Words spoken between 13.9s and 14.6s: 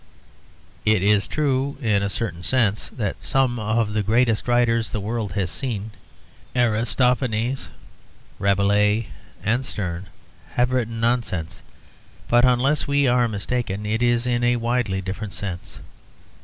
is in a